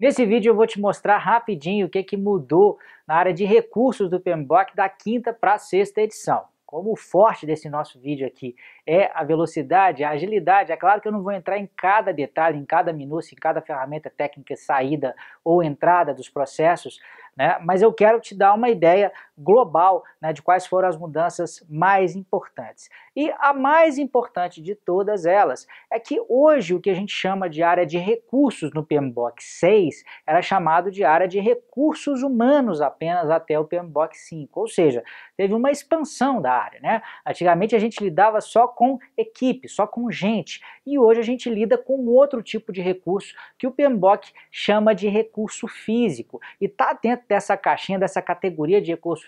Nesse 0.00 0.24
vídeo 0.24 0.48
eu 0.48 0.56
vou 0.56 0.66
te 0.66 0.80
mostrar 0.80 1.18
rapidinho 1.18 1.86
o 1.86 1.90
que, 1.90 2.02
que 2.02 2.16
mudou 2.16 2.78
na 3.06 3.16
área 3.16 3.34
de 3.34 3.44
recursos 3.44 4.08
do 4.08 4.18
PMBOK 4.18 4.74
da 4.74 4.88
quinta 4.88 5.30
para 5.30 5.52
a 5.52 5.58
sexta 5.58 6.00
edição. 6.00 6.44
Como 6.64 6.92
o 6.92 6.96
forte 6.96 7.44
desse 7.44 7.68
nosso 7.68 8.00
vídeo 8.00 8.26
aqui 8.26 8.56
é 8.86 9.10
a 9.12 9.22
velocidade, 9.22 10.02
a 10.02 10.08
agilidade, 10.08 10.72
é 10.72 10.76
claro 10.76 11.02
que 11.02 11.08
eu 11.08 11.12
não 11.12 11.22
vou 11.22 11.32
entrar 11.32 11.58
em 11.58 11.68
cada 11.76 12.14
detalhe, 12.14 12.58
em 12.58 12.64
cada 12.64 12.94
minúcia, 12.94 13.34
em 13.34 13.38
cada 13.38 13.60
ferramenta 13.60 14.08
técnica, 14.08 14.56
saída 14.56 15.14
ou 15.44 15.62
entrada 15.62 16.14
dos 16.14 16.30
processos, 16.30 16.98
né? 17.40 17.58
mas 17.64 17.80
eu 17.80 17.90
quero 17.90 18.20
te 18.20 18.34
dar 18.34 18.52
uma 18.52 18.68
ideia 18.68 19.10
global 19.38 20.04
né, 20.20 20.30
de 20.30 20.42
quais 20.42 20.66
foram 20.66 20.86
as 20.86 20.96
mudanças 20.98 21.64
mais 21.70 22.14
importantes. 22.14 22.90
E 23.16 23.32
a 23.38 23.54
mais 23.54 23.96
importante 23.96 24.60
de 24.60 24.74
todas 24.74 25.24
elas 25.24 25.66
é 25.90 25.98
que 25.98 26.22
hoje 26.28 26.74
o 26.74 26.80
que 26.80 26.90
a 26.90 26.94
gente 26.94 27.14
chama 27.14 27.48
de 27.48 27.62
área 27.62 27.86
de 27.86 27.96
recursos 27.96 28.70
no 28.74 28.84
PMBOK 28.84 29.42
6 29.42 30.04
era 30.26 30.42
chamado 30.42 30.90
de 30.90 31.02
área 31.02 31.26
de 31.26 31.40
recursos 31.40 32.22
humanos 32.22 32.82
apenas 32.82 33.30
até 33.30 33.58
o 33.58 33.64
PMBOK 33.64 34.14
5, 34.18 34.60
ou 34.60 34.68
seja, 34.68 35.02
teve 35.34 35.54
uma 35.54 35.70
expansão 35.70 36.42
da 36.42 36.52
área. 36.52 36.78
Né? 36.80 37.00
Antigamente 37.26 37.74
a 37.74 37.78
gente 37.78 38.04
lidava 38.04 38.42
só 38.42 38.68
com 38.68 38.98
equipe, 39.16 39.66
só 39.66 39.86
com 39.86 40.10
gente, 40.10 40.60
e 40.86 40.98
hoje 40.98 41.20
a 41.20 41.24
gente 41.24 41.48
lida 41.48 41.78
com 41.78 42.06
outro 42.08 42.42
tipo 42.42 42.70
de 42.70 42.82
recurso 42.82 43.34
que 43.58 43.66
o 43.66 43.72
PMBOK 43.72 44.30
chama 44.50 44.94
de 44.94 45.08
recurso 45.08 45.66
físico, 45.66 46.38
e 46.60 46.66
está 46.66 46.92
dentro 46.92 47.29
dessa 47.30 47.56
caixinha, 47.56 47.96
dessa 47.96 48.20
categoria 48.20 48.82
de 48.82 48.90
recurso 48.90 49.24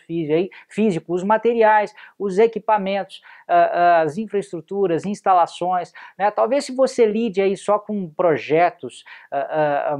físico, 0.68 1.14
os 1.14 1.22
materiais, 1.22 1.94
os 2.18 2.36
equipamentos, 2.36 3.22
as 3.46 4.18
infraestruturas, 4.18 5.06
instalações. 5.06 5.92
Né? 6.18 6.28
Talvez 6.32 6.64
se 6.64 6.74
você 6.74 7.06
lide 7.06 7.40
aí 7.40 7.56
só 7.56 7.78
com 7.78 8.10
projetos 8.10 9.04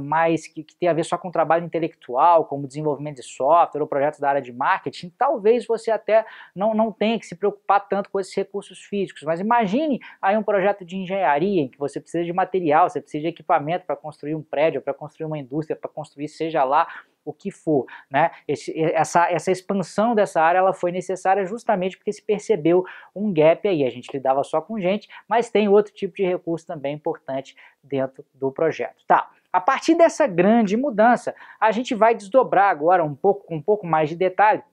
mais 0.01 0.45
que, 0.47 0.65
que 0.65 0.75
tem 0.75 0.89
a 0.89 0.93
ver 0.93 1.05
só 1.05 1.17
com 1.17 1.31
trabalho 1.31 1.63
intelectual, 1.63 2.43
como 2.43 2.67
desenvolvimento 2.67 3.15
de 3.17 3.23
software 3.23 3.79
ou 3.79 3.87
projetos 3.87 4.19
da 4.19 4.27
área 4.27 4.41
de 4.41 4.51
marketing, 4.51 5.09
talvez 5.17 5.65
você 5.65 5.89
até 5.89 6.25
não, 6.53 6.73
não 6.73 6.91
tenha 6.91 7.17
que 7.17 7.25
se 7.25 7.35
preocupar 7.35 7.87
tanto 7.87 8.09
com 8.09 8.19
esses 8.19 8.35
recursos 8.35 8.79
físicos. 8.79 9.23
Mas 9.23 9.39
imagine 9.39 10.01
aí 10.21 10.35
um 10.35 10.43
projeto 10.43 10.83
de 10.83 10.97
engenharia 10.97 11.61
em 11.61 11.69
que 11.69 11.79
você 11.79 12.01
precisa 12.01 12.25
de 12.25 12.33
material, 12.33 12.89
você 12.89 12.99
precisa 12.99 13.21
de 13.21 13.27
equipamento 13.29 13.85
para 13.85 13.95
construir 13.95 14.35
um 14.35 14.43
prédio, 14.43 14.81
para 14.81 14.93
construir 14.93 15.25
uma 15.25 15.37
indústria, 15.37 15.73
para 15.73 15.89
construir 15.89 16.27
seja 16.27 16.65
lá 16.65 16.85
o 17.25 17.33
que 17.33 17.51
for. 17.51 17.85
Né? 18.09 18.31
Esse, 18.47 18.73
essa, 18.93 19.29
essa 19.31 19.51
expansão 19.51 20.15
dessa 20.15 20.41
área 20.41 20.59
ela 20.59 20.73
foi 20.73 20.91
necessária 20.91 21.45
justamente 21.45 21.97
porque 21.97 22.11
se 22.11 22.21
percebeu 22.21 22.85
um 23.15 23.33
gap 23.33 23.67
aí. 23.67 23.83
A 23.85 23.89
gente 23.89 24.09
lidava 24.11 24.43
só 24.43 24.61
com 24.61 24.79
gente, 24.79 25.07
mas 25.27 25.49
tem 25.49 25.67
outro 25.67 25.93
tipo 25.93 26.15
de 26.15 26.23
recurso 26.23 26.65
também 26.65 26.95
importante 26.95 27.55
dentro 27.83 28.25
do 28.33 28.51
projeto. 28.51 29.03
Tá. 29.07 29.29
A 29.51 29.61
partir 29.61 29.95
dessa 29.95 30.25
grande 30.25 30.75
mudança, 30.75 31.35
a 31.59 31.71
gente 31.71 31.93
vai 31.93 32.15
desdobrar 32.15 32.71
agora 32.71 33.03
um 33.03 33.13
pouco 33.13 33.45
com 33.45 33.55
um 33.55 33.61
pouco 33.61 33.85
mais 33.85 34.09
de 34.09 34.15
detalhe 34.15 34.63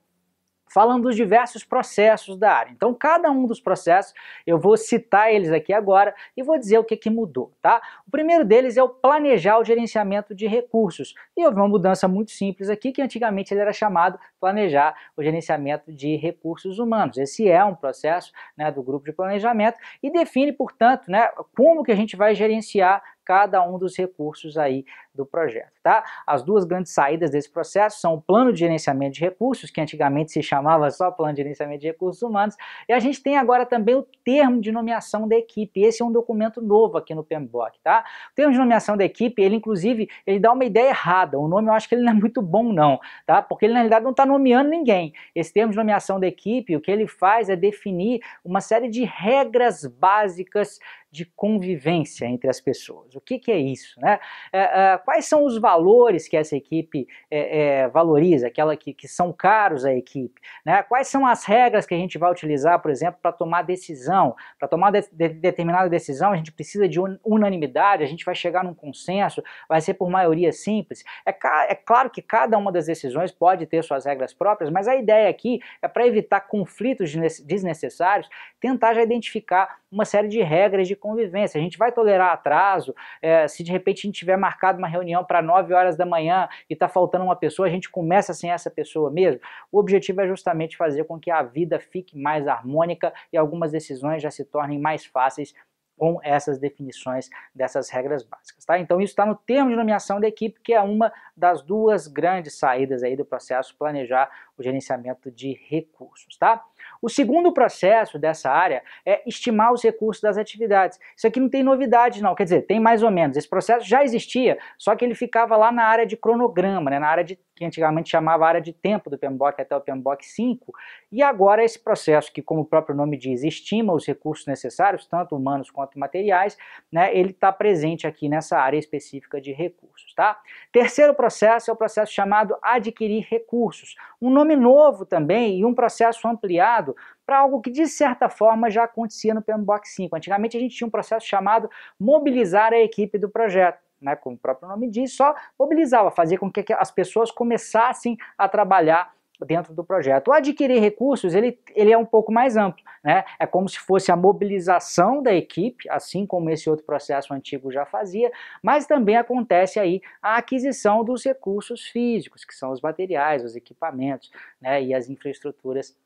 falando 0.73 1.03
dos 1.03 1.15
diversos 1.15 1.63
processos 1.63 2.37
da 2.37 2.53
área. 2.53 2.71
Então, 2.71 2.93
cada 2.93 3.29
um 3.29 3.45
dos 3.45 3.59
processos, 3.59 4.13
eu 4.45 4.57
vou 4.57 4.77
citar 4.77 5.33
eles 5.33 5.51
aqui 5.51 5.73
agora 5.73 6.15
e 6.35 6.41
vou 6.41 6.57
dizer 6.57 6.77
o 6.77 6.83
que, 6.83 6.95
que 6.95 7.09
mudou, 7.09 7.51
tá? 7.61 7.81
O 8.07 8.11
primeiro 8.11 8.45
deles 8.45 8.77
é 8.77 8.83
o 8.83 8.89
planejar 8.89 9.59
o 9.59 9.63
gerenciamento 9.63 10.33
de 10.33 10.47
recursos. 10.47 11.13
E 11.35 11.45
houve 11.45 11.57
uma 11.57 11.67
mudança 11.67 12.07
muito 12.07 12.31
simples 12.31 12.69
aqui, 12.69 12.91
que 12.91 13.01
antigamente 13.01 13.53
ele 13.53 13.61
era 13.61 13.73
chamado 13.73 14.17
planejar 14.39 14.95
o 15.15 15.23
gerenciamento 15.23 15.91
de 15.91 16.15
recursos 16.15 16.79
humanos. 16.79 17.17
Esse 17.17 17.49
é 17.49 17.63
um 17.63 17.75
processo 17.75 18.31
né, 18.57 18.71
do 18.71 18.81
grupo 18.81 19.05
de 19.05 19.13
planejamento 19.13 19.77
e 20.01 20.11
define, 20.11 20.53
portanto, 20.53 21.09
né, 21.09 21.29
como 21.55 21.83
que 21.83 21.91
a 21.91 21.95
gente 21.95 22.15
vai 22.15 22.33
gerenciar 22.33 23.03
cada 23.25 23.61
um 23.63 23.77
dos 23.77 23.97
recursos 23.97 24.57
aí 24.57 24.85
do 25.13 25.25
projeto, 25.25 25.73
tá? 25.83 26.03
As 26.25 26.43
duas 26.43 26.63
grandes 26.63 26.93
saídas 26.93 27.31
desse 27.31 27.51
processo 27.51 27.99
são 27.99 28.15
o 28.15 28.21
plano 28.21 28.53
de 28.53 28.59
gerenciamento 28.59 29.15
de 29.15 29.21
recursos, 29.21 29.69
que 29.69 29.81
antigamente 29.81 30.31
se 30.31 30.41
chamava 30.41 30.89
só 30.89 31.11
plano 31.11 31.33
de 31.33 31.41
gerenciamento 31.41 31.81
de 31.81 31.87
recursos 31.87 32.21
humanos, 32.21 32.55
e 32.87 32.93
a 32.93 32.99
gente 32.99 33.21
tem 33.21 33.37
agora 33.37 33.65
também 33.65 33.95
o 33.95 34.05
termo 34.23 34.61
de 34.61 34.71
nomeação 34.71 35.27
da 35.27 35.35
equipe. 35.35 35.81
Esse 35.81 36.01
é 36.01 36.05
um 36.05 36.11
documento 36.11 36.61
novo 36.61 36.97
aqui 36.97 37.13
no 37.13 37.23
PMBOK, 37.23 37.79
tá? 37.83 38.05
O 38.31 38.35
termo 38.35 38.53
de 38.53 38.57
nomeação 38.57 38.95
da 38.95 39.03
equipe, 39.03 39.41
ele 39.41 39.55
inclusive, 39.55 40.09
ele 40.25 40.39
dá 40.39 40.51
uma 40.51 40.65
ideia 40.65 40.89
errada. 40.89 41.37
O 41.37 41.47
nome 41.47 41.67
eu 41.67 41.73
acho 41.73 41.89
que 41.89 41.95
ele 41.95 42.03
não 42.03 42.11
é 42.11 42.15
muito 42.15 42.41
bom 42.41 42.71
não, 42.71 42.99
tá? 43.25 43.41
Porque 43.41 43.65
ele 43.65 43.73
na 43.73 43.79
realidade 43.79 44.03
não 44.03 44.11
está 44.11 44.25
nomeando 44.25 44.69
ninguém. 44.69 45.13
Esse 45.35 45.53
termo 45.53 45.71
de 45.71 45.77
nomeação 45.77 46.19
da 46.19 46.27
equipe, 46.27 46.75
o 46.75 46.81
que 46.81 46.91
ele 46.91 47.07
faz 47.07 47.49
é 47.49 47.55
definir 47.55 48.21
uma 48.43 48.61
série 48.61 48.89
de 48.89 49.03
regras 49.03 49.85
básicas 49.85 50.79
de 51.11 51.25
convivência 51.25 52.25
entre 52.25 52.49
as 52.49 52.61
pessoas. 52.61 53.13
O 53.15 53.19
que, 53.19 53.37
que 53.37 53.51
é 53.51 53.57
isso? 53.57 53.99
Né? 53.99 54.17
É, 54.53 54.93
é, 54.93 54.97
quais 54.97 55.25
são 55.25 55.43
os 55.43 55.57
valores 55.57 56.25
que 56.25 56.37
essa 56.37 56.55
equipe 56.55 57.05
é, 57.29 57.59
é, 57.59 57.87
valoriza, 57.89 58.47
aquela 58.47 58.77
que, 58.77 58.93
que, 58.93 59.09
são 59.09 59.33
caros 59.33 59.83
à 59.83 59.93
equipe? 59.93 60.39
Né? 60.65 60.81
Quais 60.83 61.09
são 61.09 61.27
as 61.27 61.43
regras 61.43 61.85
que 61.85 61.93
a 61.93 61.97
gente 61.97 62.17
vai 62.17 62.31
utilizar, 62.31 62.81
por 62.81 62.89
exemplo, 62.89 63.19
para 63.21 63.33
tomar 63.33 63.63
decisão? 63.63 64.35
Para 64.57 64.69
tomar 64.69 64.91
de, 64.91 65.01
de, 65.11 65.29
determinada 65.29 65.89
decisão, 65.89 66.31
a 66.31 66.37
gente 66.37 66.51
precisa 66.51 66.87
de 66.87 66.97
unanimidade, 67.25 68.03
a 68.03 68.07
gente 68.07 68.23
vai 68.23 68.33
chegar 68.33 68.63
num 68.63 68.73
consenso, 68.73 69.43
vai 69.67 69.81
ser 69.81 69.95
por 69.95 70.09
maioria 70.09 70.53
simples. 70.53 71.03
É, 71.25 71.35
é 71.71 71.75
claro 71.75 72.09
que 72.09 72.21
cada 72.21 72.57
uma 72.57 72.71
das 72.71 72.85
decisões 72.85 73.33
pode 73.33 73.65
ter 73.65 73.83
suas 73.83 74.05
regras 74.05 74.33
próprias, 74.33 74.71
mas 74.71 74.87
a 74.87 74.95
ideia 74.95 75.29
aqui 75.29 75.59
é 75.81 75.89
para 75.89 76.07
evitar 76.07 76.39
conflitos 76.41 77.13
desnecessários, 77.43 78.29
tentar 78.61 78.93
já 78.93 79.03
identificar 79.03 79.81
uma 79.91 80.05
série 80.05 80.29
de 80.29 80.41
regras 80.41 80.87
de 80.87 80.95
convivência. 81.01 81.59
A 81.59 81.61
gente 81.61 81.77
vai 81.77 81.91
tolerar 81.91 82.31
atraso, 82.31 82.95
é, 83.21 83.47
se 83.47 83.63
de 83.63 83.71
repente 83.71 83.99
a 83.99 84.07
gente 84.07 84.19
tiver 84.19 84.37
marcado 84.37 84.77
uma 84.77 84.87
reunião 84.87 85.25
para 85.25 85.41
9 85.41 85.73
horas 85.73 85.97
da 85.97 86.05
manhã 86.05 86.47
e 86.69 86.73
está 86.73 86.87
faltando 86.87 87.25
uma 87.25 87.35
pessoa, 87.35 87.67
a 87.67 87.71
gente 87.71 87.89
começa 87.89 88.33
sem 88.33 88.51
essa 88.51 88.71
pessoa 88.71 89.11
mesmo. 89.11 89.41
O 89.69 89.79
objetivo 89.79 90.21
é 90.21 90.27
justamente 90.27 90.77
fazer 90.77 91.03
com 91.03 91.19
que 91.19 91.29
a 91.29 91.43
vida 91.43 91.79
fique 91.79 92.17
mais 92.17 92.47
harmônica 92.47 93.11
e 93.33 93.37
algumas 93.37 93.71
decisões 93.71 94.21
já 94.21 94.31
se 94.31 94.45
tornem 94.45 94.79
mais 94.79 95.05
fáceis 95.05 95.53
com 96.01 96.19
essas 96.23 96.57
definições 96.57 97.29
dessas 97.53 97.91
regras 97.91 98.23
básicas. 98.23 98.65
Tá? 98.65 98.79
Então 98.79 98.99
isso 98.99 99.11
está 99.11 99.23
no 99.23 99.35
termo 99.35 99.69
de 99.69 99.75
nomeação 99.75 100.19
da 100.19 100.27
equipe, 100.27 100.59
que 100.59 100.73
é 100.73 100.81
uma 100.81 101.13
das 101.37 101.61
duas 101.61 102.07
grandes 102.07 102.57
saídas 102.57 103.03
aí 103.03 103.15
do 103.15 103.23
processo 103.23 103.75
planejar 103.77 104.27
o 104.57 104.63
gerenciamento 104.63 105.29
de 105.29 105.53
recursos. 105.69 106.35
Tá? 106.37 106.63
O 107.01 107.09
segundo 107.09 107.51
processo 107.51 108.19
dessa 108.19 108.51
área 108.51 108.83
é 109.05 109.21
estimar 109.27 109.73
os 109.73 109.83
recursos 109.83 110.21
das 110.21 110.37
atividades. 110.37 110.99
Isso 111.15 111.25
aqui 111.27 111.39
não 111.39 111.49
tem 111.49 111.63
novidade 111.63 112.21
não, 112.21 112.35
quer 112.35 112.43
dizer, 112.43 112.61
tem 112.63 112.79
mais 112.79 113.01
ou 113.01 113.09
menos. 113.09 113.35
Esse 113.35 113.49
processo 113.49 113.87
já 113.87 114.03
existia, 114.03 114.57
só 114.77 114.95
que 114.95 115.03
ele 115.03 115.15
ficava 115.15 115.57
lá 115.57 115.71
na 115.71 115.83
área 115.83 116.05
de 116.05 116.15
cronograma, 116.15 116.91
né, 116.91 116.99
na 116.99 117.07
área 117.07 117.23
de 117.23 117.39
que 117.61 117.65
antigamente 117.65 118.09
chamava 118.09 118.47
área 118.47 118.59
de 118.59 118.73
tempo 118.73 119.07
do 119.07 119.19
PMBOK 119.19 119.61
até 119.61 119.75
o 119.75 119.81
PMBOK 119.81 120.25
5, 120.25 120.73
e 121.11 121.21
agora 121.21 121.63
esse 121.63 121.77
processo 121.77 122.33
que, 122.33 122.41
como 122.41 122.61
o 122.61 122.65
próprio 122.65 122.95
nome 122.95 123.15
diz, 123.15 123.43
estima 123.43 123.93
os 123.93 124.03
recursos 124.03 124.47
necessários, 124.47 125.05
tanto 125.05 125.35
humanos 125.35 125.69
quanto 125.69 125.99
materiais, 125.99 126.57
né, 126.91 127.15
ele 127.15 127.29
está 127.29 127.51
presente 127.51 128.07
aqui 128.07 128.27
nessa 128.27 128.57
área 128.57 128.79
específica 128.79 129.39
de 129.39 129.51
recursos. 129.51 130.11
Tá? 130.15 130.39
Terceiro 130.71 131.13
processo 131.13 131.69
é 131.69 131.73
o 131.73 131.77
processo 131.77 132.11
chamado 132.11 132.57
adquirir 132.63 133.27
recursos, 133.29 133.95
um 134.19 134.31
nome 134.31 134.55
novo 134.55 135.05
também 135.05 135.59
e 135.59 135.65
um 135.65 135.75
processo 135.75 136.27
ampliado 136.27 136.95
para 137.27 137.37
algo 137.37 137.61
que 137.61 137.69
de 137.69 137.85
certa 137.85 138.27
forma 138.27 138.71
já 138.71 138.85
acontecia 138.85 139.35
no 139.35 139.41
PMBOK 139.43 139.87
5. 139.87 140.15
Antigamente 140.15 140.57
a 140.57 140.59
gente 140.59 140.75
tinha 140.75 140.87
um 140.87 140.91
processo 140.91 141.27
chamado 141.27 141.69
mobilizar 141.99 142.73
a 142.73 142.79
equipe 142.79 143.19
do 143.19 143.29
projeto 143.29 143.90
né, 144.01 144.15
como 144.15 144.35
o 144.35 144.39
próprio 144.39 144.67
nome 144.67 144.89
diz, 144.89 145.13
só 145.13 145.35
mobilizava, 145.59 146.11
fazia 146.11 146.37
com 146.37 146.51
que 146.51 146.65
as 146.73 146.91
pessoas 146.91 147.31
começassem 147.31 148.17
a 148.37 148.47
trabalhar 148.47 149.13
dentro 149.45 149.73
do 149.73 149.83
projeto. 149.83 150.29
O 150.29 150.33
adquirir 150.33 150.79
recursos, 150.79 151.33
ele, 151.33 151.59
ele 151.75 151.91
é 151.91 151.97
um 151.97 152.05
pouco 152.05 152.31
mais 152.31 152.55
amplo, 152.57 152.83
né? 153.03 153.23
É 153.39 153.45
como 153.45 153.67
se 153.67 153.79
fosse 153.79 154.11
a 154.11 154.15
mobilização 154.15 155.21
da 155.21 155.33
equipe, 155.33 155.89
assim 155.89 156.25
como 156.25 156.49
esse 156.49 156.69
outro 156.69 156.85
processo 156.85 157.33
antigo 157.33 157.71
já 157.71 157.85
fazia, 157.85 158.31
mas 158.61 158.85
também 158.85 159.17
acontece 159.17 159.79
aí 159.79 160.01
a 160.21 160.37
aquisição 160.37 161.03
dos 161.03 161.23
recursos 161.23 161.87
físicos, 161.87 162.45
que 162.45 162.53
são 162.53 162.71
os 162.71 162.81
materiais, 162.81 163.43
os 163.43 163.55
equipamentos, 163.55 164.31
né, 164.61 164.81
e 164.81 164.93
as 164.93 165.09
infraestruturas 165.09 165.97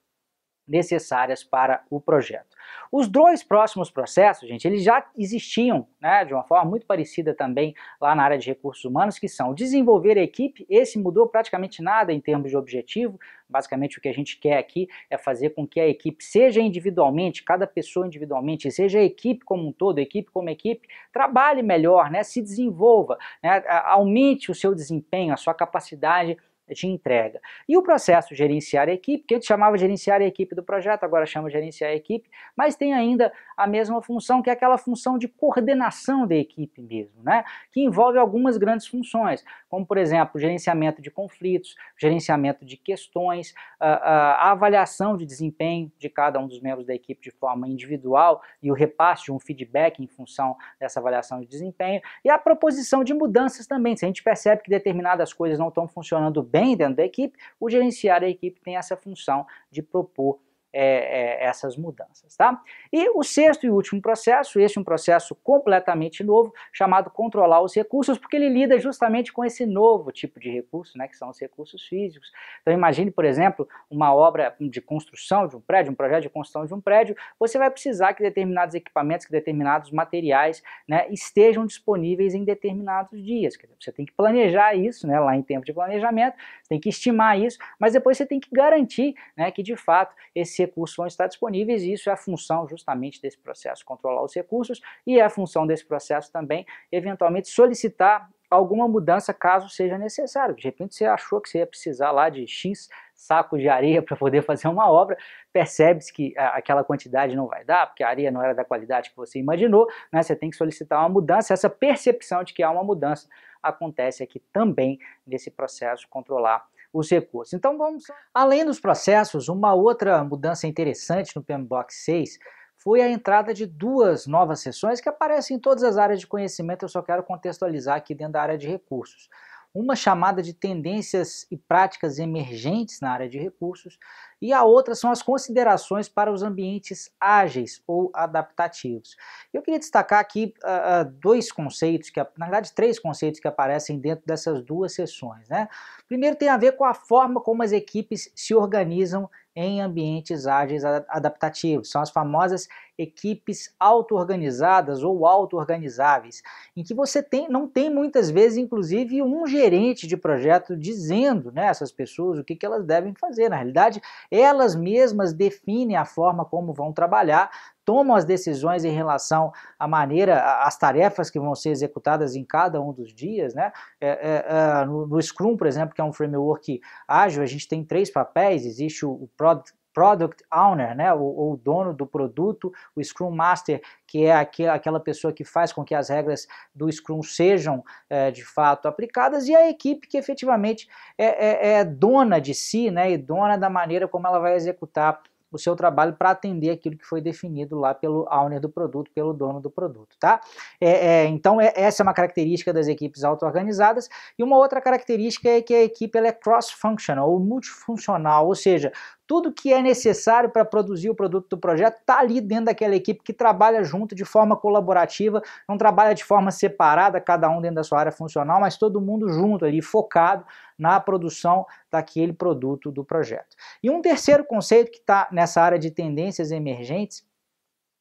necessárias 0.68 1.44
para 1.44 1.84
o 1.90 2.00
projeto. 2.00 2.56
Os 2.92 3.08
dois 3.08 3.44
próximos 3.44 3.92
processos, 3.92 4.48
gente, 4.48 4.68
eles 4.68 4.84
já 4.84 5.06
existiam 5.18 5.88
né, 6.02 6.26
de 6.26 6.34
uma 6.34 6.44
forma 6.44 6.70
muito 6.70 6.86
parecida 6.86 7.34
também 7.34 7.74
lá 8.00 8.16
na 8.16 8.24
área 8.24 8.38
de 8.38 8.48
recursos 8.48 8.84
humanos, 8.86 9.20
que 9.20 9.28
são 9.28 9.54
desenvolver 9.54 10.18
a 10.18 10.24
equipe, 10.24 10.66
esse 10.70 10.98
mudou 10.98 11.28
praticamente 11.28 11.82
nada 11.82 12.12
em 12.12 12.20
termos 12.20 12.50
de 12.50 12.58
objetivo, 12.58 13.20
basicamente 13.48 13.98
o 13.98 14.02
que 14.02 14.10
a 14.10 14.14
gente 14.14 14.40
quer 14.40 14.58
aqui 14.58 14.88
é 15.10 15.18
fazer 15.18 15.52
com 15.52 15.68
que 15.68 15.80
a 15.80 15.88
equipe, 15.88 16.24
seja 16.24 16.62
individualmente, 16.62 17.44
cada 17.44 17.68
pessoa 17.68 18.08
individualmente, 18.08 18.72
seja 18.72 19.00
a 19.00 19.04
equipe 19.04 19.46
como 19.46 19.68
um 19.68 19.72
todo, 19.72 20.00
equipe 20.00 20.32
como 20.32 20.50
equipe, 20.50 20.88
trabalhe 21.14 21.62
melhor, 21.62 22.10
né, 22.10 22.24
se 22.24 22.42
desenvolva, 22.42 23.18
né, 23.44 23.64
aumente 23.86 24.50
o 24.50 24.56
seu 24.56 24.74
desempenho, 24.74 25.34
a 25.34 25.38
sua 25.38 25.54
capacidade 25.54 26.38
de 26.74 26.88
entrega. 26.88 27.40
E 27.68 27.78
o 27.78 27.84
processo 27.84 28.34
gerenciar 28.34 28.90
a 28.90 28.92
equipe, 28.92 29.24
que 29.28 29.36
gente 29.36 29.46
chamava 29.46 29.78
gerenciar 29.78 30.22
a 30.22 30.26
equipe 30.26 30.56
do 30.56 30.64
projeto, 30.64 31.04
agora 31.04 31.26
chama 31.26 31.50
gerenciar 31.50 31.92
a 31.92 31.96
equipe, 31.96 32.30
mas 32.56 32.76
tem 32.76 32.94
ainda 32.94 33.32
a 33.56 33.68
mesma 33.68 34.02
função, 34.02 34.42
que 34.42 34.50
é 34.50 34.54
aquela 34.54 34.78
função 34.78 35.18
de 35.18 35.28
coordenação 35.28 36.26
da 36.26 36.36
equipe 36.36 36.82
mesmo, 36.82 37.22
né? 37.24 37.44
que 37.72 37.82
envolve 37.82 38.18
algumas 38.18 38.58
grandes 38.58 38.88
funções, 38.88 39.44
como 39.70 39.86
por 39.86 39.98
exemplo, 39.98 40.40
gerenciamento 40.40 41.02
de 41.02 41.12
conflitos, 41.12 41.76
gerenciamento 41.98 42.66
de 42.66 42.78
questões, 42.78 43.54
a, 43.80 44.48
a 44.48 44.52
avaliação 44.52 45.16
de 45.16 45.26
desempenho 45.26 45.92
de 46.00 46.10
cada 46.10 46.40
um 46.40 46.48
dos 46.48 46.60
membros 46.62 46.88
da 46.88 46.94
equipe 46.94 47.22
de 47.22 47.32
forma 47.32 47.68
individual 47.68 48.42
e 48.62 48.72
o 48.72 48.74
repasse 48.74 49.26
de 49.26 49.32
um 49.32 49.40
feedback 49.40 50.02
em 50.02 50.08
função 50.08 50.56
dessa 50.80 51.00
avaliação 51.00 51.40
de 51.40 51.48
desempenho, 51.48 52.02
e 52.24 52.30
a 52.30 52.38
proposição 52.38 53.04
de 53.04 53.14
mudanças 53.14 53.68
também. 53.68 53.96
Se 53.96 54.06
a 54.06 54.08
gente 54.08 54.24
percebe 54.24 54.64
que 54.64 54.70
determinadas 54.70 55.34
coisas 55.34 55.60
não 55.60 55.68
estão 55.68 55.88
funcionando 55.88 56.42
bem 56.42 56.55
dentro 56.76 56.96
da 56.96 57.06
equipe, 57.06 57.38
o 57.60 57.70
gerenciar 57.70 58.24
a 58.24 58.30
equipe 58.30 58.62
tem 58.62 58.78
essa 58.78 58.96
função 58.96 59.46
de 59.72 59.82
propor 59.82 60.40
é, 60.78 61.42
é, 61.42 61.46
essas 61.46 61.78
mudanças. 61.78 62.36
Tá? 62.36 62.62
E 62.92 63.10
o 63.18 63.24
sexto 63.24 63.66
e 63.66 63.70
último 63.70 64.02
processo, 64.02 64.60
esse 64.60 64.78
é 64.78 64.82
um 64.82 64.84
processo 64.84 65.34
completamente 65.36 66.22
novo, 66.22 66.54
chamado 66.74 67.10
controlar 67.10 67.62
os 67.62 67.74
recursos, 67.74 68.18
porque 68.18 68.36
ele 68.36 68.50
lida 68.50 68.78
justamente 68.78 69.32
com 69.32 69.46
esse 69.46 69.66
novo 69.66 70.12
tipo 70.12 70.38
de 70.38 70.50
recurso, 70.50 70.98
né, 70.98 71.08
que 71.08 71.16
são 71.16 71.30
os 71.30 71.40
recursos 71.40 71.82
físicos. 71.88 72.30
Então 72.62 72.74
imagine, 72.74 73.10
por 73.10 73.24
exemplo, 73.24 73.66
uma 73.90 74.14
obra 74.14 74.54
de 74.60 74.82
construção 74.82 75.48
de 75.48 75.56
um 75.56 75.62
prédio, 75.62 75.94
um 75.94 75.96
projeto 75.96 76.24
de 76.24 76.30
construção 76.30 76.66
de 76.66 76.74
um 76.74 76.82
prédio, 76.82 77.16
você 77.40 77.58
vai 77.58 77.72
precisar 77.72 78.14
que 78.14 78.22
determinados 78.22 78.76
equipamentos, 78.76 79.26
que 79.26 79.32
determinados 79.32 79.92
materiais 79.92 80.62
né, 80.86 81.08
estejam 81.10 81.66
disponíveis 81.66 82.34
em 82.34 82.44
determinados 82.44 83.24
dias. 83.24 83.58
Você 83.80 83.94
tem 83.94 84.06
que 84.06 84.12
planejar 84.12 84.76
isso 84.76 85.08
né, 85.08 85.18
lá 85.22 85.38
em 85.38 85.42
tempo 85.42 85.66
de 85.66 85.72
planejamento, 85.72 86.36
tem 86.68 86.82
que 86.82 86.90
estimar 86.90 87.40
isso, 87.40 87.58
mas 87.80 87.94
depois 87.94 88.18
você 88.18 88.26
tem 88.26 88.42
que 88.42 88.50
garantir 88.52 89.16
né, 89.38 89.50
que 89.52 89.64
de 89.64 89.78
fato 89.78 90.14
esse 90.36 90.65
recursos 90.66 90.96
vão 90.96 91.08
estar 91.08 91.28
disponíveis 91.28 91.84
e 91.84 91.94
isso 91.94 92.10
é 92.10 92.14
a 92.14 92.18
função 92.18 92.68
justamente 92.68 93.22
desse 93.22 93.38
processo, 93.38 93.86
controlar 93.86 94.24
os 94.24 94.34
recursos 94.34 94.82
e 95.06 95.20
é 95.20 95.24
a 95.24 95.30
função 95.30 95.66
desse 95.66 95.86
processo 95.86 96.32
também, 96.32 96.66
eventualmente, 96.92 97.48
solicitar 97.50 98.30
alguma 98.50 98.88
mudança 98.88 99.34
caso 99.34 99.70
seja 99.70 99.98
necessário. 99.98 100.56
De 100.56 100.64
repente 100.64 100.96
você 100.96 101.06
achou 101.06 101.42
que 101.42 101.50
você 101.50 101.60
ia 101.60 101.68
precisar 101.68 102.12
lá 102.12 102.30
de 102.30 102.48
X 102.48 102.90
saco 103.14 103.58
de 103.58 103.68
areia 103.68 104.02
para 104.04 104.16
poder 104.16 104.44
fazer 104.44 104.68
uma 104.68 104.90
obra, 104.90 105.18
percebe-se 105.52 106.12
que 106.12 106.34
aquela 106.38 106.84
quantidade 106.84 107.36
não 107.36 107.48
vai 107.48 107.64
dar, 107.64 107.88
porque 107.88 108.04
a 108.04 108.10
areia 108.10 108.32
não 108.32 108.44
era 108.44 108.54
da 108.54 108.66
qualidade 108.66 109.10
que 109.10 109.16
você 109.16 109.40
imaginou, 109.40 109.88
né? 110.12 110.22
você 110.22 110.36
tem 110.36 110.50
que 110.50 110.58
solicitar 110.58 111.00
uma 111.00 111.10
mudança, 111.10 111.54
essa 111.54 111.70
percepção 111.70 112.44
de 112.44 112.54
que 112.54 112.62
há 112.62 112.70
uma 112.70 112.84
mudança 112.84 113.28
acontece 113.62 114.22
aqui 114.22 114.40
também 114.54 115.00
nesse 115.26 115.50
processo 115.50 116.08
controlar 116.10 116.66
os 116.96 117.10
recursos. 117.10 117.54
Então 117.54 117.78
vamos, 117.78 118.06
além 118.34 118.66
dos 118.66 118.80
processos, 118.80 119.50
uma 119.50 119.74
outra 119.74 120.24
mudança 120.24 120.66
interessante 120.66 121.36
no 121.36 121.44
PMBOK 121.44 121.94
6 121.94 122.40
foi 122.78 123.02
a 123.02 123.10
entrada 123.10 123.54
de 123.54 123.66
duas 123.66 124.28
novas 124.28 124.62
seções 124.62 125.02
que 125.02 125.10
aparecem 125.10 125.58
em 125.58 125.60
todas 125.60 125.84
as 125.84 125.98
áreas 125.98 126.20
de 126.20 126.28
conhecimento, 126.28 126.84
eu 126.84 126.90
só 126.90 127.02
quero 127.02 127.24
contextualizar 127.24 127.98
aqui 127.98 128.14
dentro 128.14 128.34
da 128.34 128.42
área 128.42 128.58
de 128.58 128.68
recursos 128.68 129.30
uma 129.76 129.94
chamada 129.94 130.42
de 130.42 130.54
tendências 130.54 131.46
e 131.52 131.58
práticas 131.58 132.18
emergentes 132.18 133.02
na 133.02 133.12
área 133.12 133.28
de 133.28 133.38
recursos, 133.38 134.00
e 134.46 134.54
a 134.54 134.64
outra 134.64 134.94
são 134.94 135.10
as 135.12 135.24
considerações 135.24 136.08
para 136.08 136.32
os 136.32 136.44
ambientes 136.44 137.10
ágeis 137.20 137.82
ou 137.88 138.12
adaptativos. 138.14 139.18
Eu 139.52 139.64
queria 139.64 139.80
destacar 139.80 140.20
aqui 140.20 140.54
uh, 140.64 141.10
dois 141.20 141.52
conceitos, 141.52 142.12
que, 142.12 142.20
na 142.38 142.46
verdade 142.46 142.72
três 142.74 143.00
conceitos 143.00 143.40
que 143.40 143.48
aparecem 143.48 143.98
dentro 143.98 144.24
dessas 144.24 144.62
duas 144.62 144.94
sessões. 144.94 145.50
Né? 145.50 145.68
Primeiro 146.08 146.36
tem 146.36 146.48
a 146.48 146.58
ver 146.58 146.74
com 146.74 146.86
a 146.86 146.94
forma 146.94 147.42
como 147.42 147.64
as 147.64 147.72
equipes 147.72 148.32
se 148.36 148.54
organizam 148.54 149.28
em 149.56 149.82
ambientes 149.82 150.46
ágeis 150.46 150.84
adaptativos. 150.84 151.90
São 151.90 152.02
as 152.02 152.12
famosas 152.12 152.68
equipes 152.98 153.74
auto-organizadas 153.80 155.02
ou 155.02 155.26
auto-organizáveis, 155.26 156.42
em 156.76 156.84
que 156.84 156.94
você 156.94 157.24
tem, 157.24 157.48
não 157.50 157.68
tem 157.68 157.90
muitas 157.90 158.30
vezes, 158.30 158.58
inclusive, 158.58 159.22
um 159.22 159.46
gerente 159.48 160.08
de 160.08 160.18
projeto 160.18 160.76
dizendo 160.76 161.52
né, 161.52 161.68
essas 161.68 161.92
pessoas 161.92 162.38
o 162.38 162.44
que, 162.44 162.56
que 162.56 162.66
elas 162.66 162.86
devem 162.86 163.14
fazer. 163.16 163.50
Na 163.50 163.58
realidade, 163.58 164.02
elas 164.36 164.76
mesmas 164.76 165.34
definem 165.34 165.96
a 165.96 166.06
forma 166.06 166.46
como 166.46 166.74
vão 166.74 166.92
trabalhar, 166.92 167.50
tomam 167.84 168.16
as 168.16 168.26
decisões 168.26 168.84
em 168.84 168.92
relação 168.92 169.52
à 169.80 169.88
maneira, 169.88 170.64
às 170.64 170.78
tarefas 170.78 171.30
que 171.30 171.40
vão 171.40 171.54
ser 171.54 171.70
executadas 171.70 172.36
em 172.36 172.44
cada 172.44 172.82
um 172.82 172.92
dos 172.92 173.14
dias, 173.14 173.54
né? 173.54 173.72
É, 174.02 174.10
é, 174.10 174.46
é, 174.48 174.86
no, 174.86 175.06
no, 175.06 175.22
Scrum, 175.22 175.56
por 175.56 175.68
exemplo, 175.68 175.94
que 175.94 176.02
é 176.02 176.04
um 176.04 176.14
framework 176.14 176.82
ágil, 177.08 177.44
a 177.44 177.46
gente 177.46 177.68
tem 177.68 177.84
três 177.84 178.12
papéis, 178.12 178.66
existe 178.66 179.06
o, 179.06 179.12
o 179.12 179.30
Product 179.38 179.74
Product 179.96 180.44
Owner, 180.54 180.94
né, 180.94 181.14
o, 181.14 181.54
o, 181.54 181.58
dono 181.64 181.94
do 181.94 182.06
produto, 182.06 182.72
o 182.94 183.02
Scrum 183.02 183.32
Master, 183.32 183.82
que 184.06 184.26
é 184.26 184.34
aquela 184.34 185.00
pessoa 185.00 185.32
que 185.32 185.46
faz 185.46 185.72
com 185.72 185.86
que 185.86 185.96
as 185.96 186.10
regras 186.10 186.46
do 186.76 186.92
Scrum 186.92 187.24
sejam 187.24 187.82
é, 188.10 188.30
de 188.30 188.44
fato 188.44 188.90
aplicadas, 188.90 189.48
e 189.48 189.56
a 189.56 189.70
equipe 189.70 190.06
que 190.06 190.18
efetivamente 190.18 190.90
é, 191.18 191.26
é, 191.26 191.80
é 191.80 191.86
dona 191.86 192.42
de 192.42 192.54
si 192.54 192.92
né, 192.92 193.10
e 193.10 193.18
dona 193.18 193.58
da 193.58 193.70
maneira 193.70 194.06
como 194.06 194.28
ela 194.28 194.40
vai 194.40 194.56
executar 194.56 195.22
o 195.56 195.58
seu 195.58 195.76
trabalho 195.76 196.14
para 196.14 196.32
atender 196.32 196.70
aquilo 196.70 196.98
que 196.98 197.06
foi 197.06 197.22
definido 197.22 197.80
lá 197.80 197.94
pelo 197.94 198.28
owner 198.30 198.60
do 198.60 198.70
produto, 198.70 199.10
pelo 199.14 199.34
dono 199.34 199.60
do 199.60 199.70
produto, 199.70 200.16
tá? 200.20 200.42
É, 200.80 200.90
é, 200.90 201.26
então, 201.26 201.60
é, 201.60 201.72
essa 201.76 202.02
é 202.02 202.04
uma 202.04 202.14
característica 202.14 202.74
das 202.74 202.88
equipes 202.88 203.24
auto-organizadas, 203.24 204.10
e 204.38 204.44
uma 204.44 204.58
outra 204.58 204.82
característica 204.82 205.50
é 205.50 205.62
que 205.62 205.74
a 205.74 205.84
equipe 205.84 206.18
é 206.18 206.32
cross-functional, 206.32 207.30
ou 207.30 207.40
multifuncional, 207.40 208.48
ou 208.48 208.56
seja, 208.56 208.92
tudo 209.28 209.52
que 209.52 209.74
é 209.74 209.82
necessário 209.82 210.50
para 210.50 210.64
produzir 210.64 211.10
o 211.10 211.16
produto 211.16 211.50
do 211.50 211.58
projeto 211.58 212.00
está 212.00 212.20
ali 212.20 212.40
dentro 212.40 212.66
daquela 212.66 212.96
equipe 212.96 213.24
que 213.24 213.34
trabalha 213.34 213.84
junto 213.84 214.14
de 214.14 214.24
forma 214.24 214.56
colaborativa, 214.56 215.42
não 215.68 215.78
trabalha 215.78 216.14
de 216.14 216.24
forma 216.24 216.52
separada, 216.52 217.20
cada 217.20 217.50
um 217.50 217.62
dentro 217.62 217.76
da 217.76 217.84
sua 217.84 218.00
área 218.00 218.12
funcional, 218.12 218.60
mas 218.60 218.78
todo 218.78 219.02
mundo 219.02 219.30
junto 219.30 219.66
ali, 219.66 219.82
focado 219.82 220.46
na 220.78 221.00
produção 221.00 221.66
daquele 221.90 222.34
produto 222.34 222.92
do 222.92 223.04
projeto. 223.04 223.56
E 223.82 223.90
um 223.90 224.02
terceiro 224.02 224.44
conceito 224.44 224.92
que 224.92 224.98
está 224.98 225.28
nessa 225.32 225.62
área 225.62 225.80
de 225.80 225.90
tendências 225.90 226.52
emergentes 226.52 227.26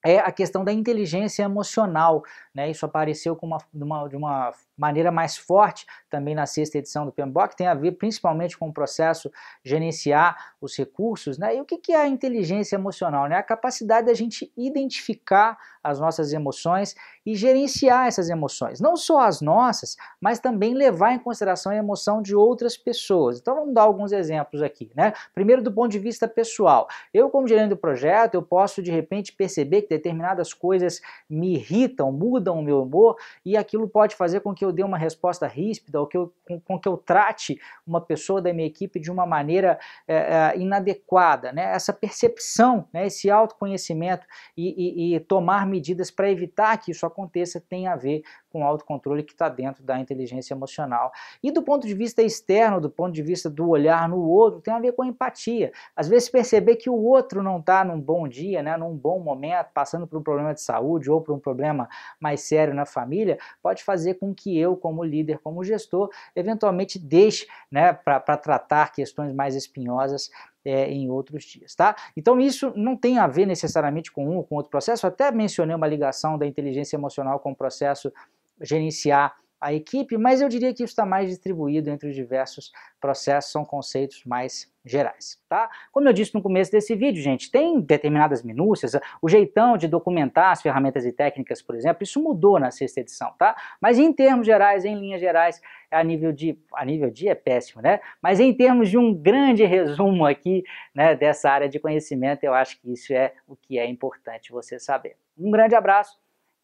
é 0.04 0.18
a 0.18 0.30
questão 0.30 0.62
da 0.62 0.72
inteligência 0.72 1.42
emocional. 1.42 2.22
Né? 2.54 2.70
Isso 2.70 2.84
apareceu 2.84 3.34
com 3.34 3.46
uma, 3.46 3.58
de, 3.72 3.82
uma, 3.82 4.08
de 4.08 4.16
uma 4.16 4.52
maneira 4.76 5.10
mais 5.10 5.36
forte 5.36 5.86
também 6.10 6.34
na 6.34 6.46
sexta 6.46 6.78
edição 6.78 7.04
do 7.04 7.12
PMBOK, 7.12 7.56
tem 7.56 7.66
a 7.66 7.74
ver 7.74 7.92
principalmente 7.92 8.56
com 8.56 8.68
o 8.68 8.72
processo 8.72 9.30
gerenciar 9.64 10.54
os 10.60 10.76
recursos. 10.76 11.38
Né? 11.38 11.56
E 11.56 11.60
o 11.60 11.64
que, 11.64 11.78
que 11.78 11.92
é 11.92 12.02
a 12.02 12.08
inteligência 12.08 12.76
emocional? 12.76 13.28
Né? 13.28 13.36
A 13.36 13.42
capacidade 13.42 14.06
da 14.06 14.14
gente 14.14 14.52
identificar 14.56 15.58
as 15.82 16.00
nossas 16.00 16.32
emoções 16.32 16.94
e 17.26 17.34
gerenciar 17.34 18.06
essas 18.06 18.30
emoções. 18.30 18.80
Não 18.80 18.96
só 18.96 19.20
as 19.20 19.40
nossas, 19.40 19.96
mas 20.20 20.38
também 20.38 20.74
levar 20.74 21.12
em 21.12 21.18
consideração 21.18 21.72
a 21.72 21.76
emoção 21.76 22.22
de 22.22 22.34
outras 22.34 22.76
pessoas. 22.76 23.38
Então 23.38 23.54
vamos 23.54 23.74
dar 23.74 23.82
alguns 23.82 24.12
exemplos 24.12 24.62
aqui. 24.62 24.90
Né? 24.94 25.12
Primeiro 25.34 25.62
do 25.62 25.72
ponto 25.72 25.90
de 25.90 25.98
vista 25.98 26.26
pessoal. 26.26 26.88
Eu 27.12 27.28
como 27.28 27.46
gerente 27.46 27.70
do 27.70 27.76
projeto, 27.76 28.34
eu 28.34 28.42
posso 28.42 28.82
de 28.82 28.90
repente 28.90 29.32
perceber 29.32 29.82
que 29.82 29.88
determinadas 29.88 30.54
coisas 30.54 31.00
me 31.28 31.54
irritam, 31.54 32.10
mudam 32.10 32.58
o 32.58 32.62
meu 32.62 32.82
humor 32.82 33.16
e 33.44 33.56
aquilo 33.56 33.88
pode 33.88 34.16
fazer 34.16 34.40
com 34.40 34.54
que 34.54 34.63
eu 34.64 34.72
dê 34.72 34.82
uma 34.82 34.98
resposta 34.98 35.46
ríspida 35.46 36.00
ou 36.00 36.06
que 36.06 36.16
eu, 36.16 36.32
com, 36.46 36.60
com 36.60 36.78
que 36.78 36.88
eu 36.88 36.96
trate 36.96 37.58
uma 37.86 38.00
pessoa 38.00 38.40
da 38.40 38.52
minha 38.52 38.66
equipe 38.66 38.98
de 38.98 39.10
uma 39.10 39.26
maneira 39.26 39.78
é, 40.06 40.14
é, 40.16 40.58
inadequada. 40.58 41.52
Né? 41.52 41.62
Essa 41.72 41.92
percepção, 41.92 42.88
né, 42.92 43.06
esse 43.06 43.30
autoconhecimento 43.30 44.26
e, 44.56 45.12
e, 45.12 45.14
e 45.14 45.20
tomar 45.20 45.66
medidas 45.66 46.10
para 46.10 46.30
evitar 46.30 46.76
que 46.78 46.90
isso 46.90 47.06
aconteça 47.06 47.60
tem 47.60 47.86
a 47.86 47.96
ver 47.96 48.22
com 48.54 48.60
o 48.60 48.64
autocontrole 48.64 49.24
que 49.24 49.32
está 49.32 49.48
dentro 49.48 49.82
da 49.82 49.98
inteligência 49.98 50.54
emocional. 50.54 51.10
E 51.42 51.50
do 51.50 51.60
ponto 51.60 51.88
de 51.88 51.92
vista 51.92 52.22
externo, 52.22 52.80
do 52.80 52.88
ponto 52.88 53.12
de 53.12 53.20
vista 53.20 53.50
do 53.50 53.68
olhar 53.68 54.08
no 54.08 54.20
outro, 54.22 54.60
tem 54.60 54.72
a 54.72 54.78
ver 54.78 54.92
com 54.92 55.02
a 55.02 55.06
empatia. 55.08 55.72
Às 55.96 56.08
vezes 56.08 56.28
perceber 56.28 56.76
que 56.76 56.88
o 56.88 56.94
outro 56.94 57.42
não 57.42 57.58
está 57.58 57.84
num 57.84 58.00
bom 58.00 58.28
dia, 58.28 58.62
né, 58.62 58.76
num 58.76 58.96
bom 58.96 59.18
momento, 59.18 59.70
passando 59.74 60.06
por 60.06 60.20
um 60.20 60.22
problema 60.22 60.54
de 60.54 60.60
saúde 60.60 61.10
ou 61.10 61.20
por 61.20 61.34
um 61.34 61.38
problema 61.40 61.88
mais 62.20 62.42
sério 62.42 62.72
na 62.72 62.86
família, 62.86 63.38
pode 63.60 63.82
fazer 63.82 64.14
com 64.14 64.32
que 64.54 64.58
eu, 64.58 64.76
como 64.76 65.02
líder, 65.02 65.40
como 65.40 65.64
gestor, 65.64 66.08
eventualmente 66.36 66.96
deixe 66.96 67.46
né, 67.70 67.92
para 67.92 68.36
tratar 68.36 68.92
questões 68.92 69.34
mais 69.34 69.56
espinhosas 69.56 70.30
é, 70.64 70.88
em 70.88 71.10
outros 71.10 71.44
dias, 71.44 71.74
tá? 71.74 71.96
Então 72.16 72.40
isso 72.40 72.72
não 72.76 72.96
tem 72.96 73.18
a 73.18 73.26
ver 73.26 73.46
necessariamente 73.46 74.12
com 74.12 74.28
um 74.28 74.36
ou 74.36 74.44
com 74.44 74.54
outro 74.54 74.70
processo, 74.70 75.06
até 75.06 75.30
mencionei 75.32 75.74
uma 75.74 75.88
ligação 75.88 76.38
da 76.38 76.46
inteligência 76.46 76.96
emocional 76.96 77.40
com 77.40 77.50
o 77.50 77.56
processo 77.56 78.12
gerenciar 78.60 79.34
a 79.64 79.72
equipe, 79.72 80.18
mas 80.18 80.42
eu 80.42 80.48
diria 80.50 80.74
que 80.74 80.84
isso 80.84 80.92
está 80.92 81.06
mais 81.06 81.30
distribuído 81.30 81.88
entre 81.88 82.10
os 82.10 82.14
diversos 82.14 82.70
processos, 83.00 83.50
são 83.50 83.64
conceitos 83.64 84.22
mais 84.26 84.70
gerais, 84.84 85.40
tá? 85.48 85.70
Como 85.90 86.06
eu 86.06 86.12
disse 86.12 86.34
no 86.34 86.42
começo 86.42 86.70
desse 86.70 86.94
vídeo, 86.94 87.22
gente, 87.22 87.50
tem 87.50 87.80
determinadas 87.80 88.42
minúcias, 88.42 88.92
o 89.22 89.26
jeitão 89.26 89.78
de 89.78 89.88
documentar 89.88 90.50
as 90.50 90.60
ferramentas 90.60 91.06
e 91.06 91.12
técnicas, 91.12 91.62
por 91.62 91.74
exemplo, 91.74 92.02
isso 92.02 92.22
mudou 92.22 92.60
na 92.60 92.70
sexta 92.70 93.00
edição, 93.00 93.32
tá? 93.38 93.56
Mas 93.80 93.98
em 93.98 94.12
termos 94.12 94.44
gerais, 94.44 94.84
em 94.84 95.00
linhas 95.00 95.22
gerais, 95.22 95.62
a 95.90 96.04
nível 96.04 96.30
de, 96.30 96.58
a 96.74 96.84
nível 96.84 97.10
de 97.10 97.26
é 97.26 97.34
péssimo, 97.34 97.80
né? 97.80 98.00
Mas 98.20 98.40
em 98.40 98.52
termos 98.52 98.90
de 98.90 98.98
um 98.98 99.14
grande 99.14 99.64
resumo 99.64 100.26
aqui, 100.26 100.62
né, 100.94 101.16
dessa 101.16 101.48
área 101.50 101.70
de 101.70 101.80
conhecimento, 101.80 102.44
eu 102.44 102.52
acho 102.52 102.78
que 102.82 102.92
isso 102.92 103.14
é 103.14 103.32
o 103.48 103.56
que 103.56 103.78
é 103.78 103.86
importante 103.86 104.52
você 104.52 104.78
saber. 104.78 105.16
Um 105.38 105.50
grande 105.50 105.74
abraço 105.74 106.22